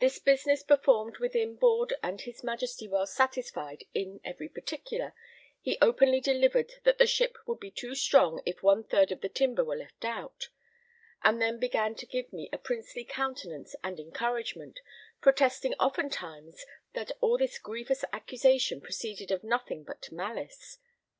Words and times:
This 0.00 0.18
business 0.18 0.64
performed 0.64 1.18
within 1.18 1.54
board 1.54 1.92
and 2.02 2.20
his 2.20 2.42
Majesty 2.42 2.88
well 2.88 3.06
satisfied 3.06 3.84
in 3.94 4.20
every 4.24 4.48
particular, 4.48 5.14
he 5.60 5.78
openly 5.80 6.20
delivered 6.20 6.72
that 6.82 6.98
the 6.98 7.06
ship 7.06 7.38
would 7.46 7.60
be 7.60 7.70
too 7.70 7.94
strong 7.94 8.42
if 8.44 8.64
one 8.64 8.82
third 8.82 9.12
of 9.12 9.20
the 9.20 9.28
timber 9.28 9.62
were 9.62 9.76
left 9.76 10.04
out; 10.04 10.48
and 11.22 11.40
then 11.40 11.60
began 11.60 11.94
to 11.94 12.04
give 12.04 12.32
me 12.32 12.48
a 12.52 12.58
princely 12.58 13.04
countenance 13.04 13.76
and 13.84 14.00
encouragement, 14.00 14.80
protesting 15.20 15.74
oftentimes 15.74 16.64
that 16.94 17.12
all 17.20 17.38
this 17.38 17.60
grievous 17.60 18.04
accusation 18.12 18.80
proceeded 18.80 19.30
of 19.30 19.44
nothing 19.44 19.84
but 19.84 20.10
malice. 20.10 20.78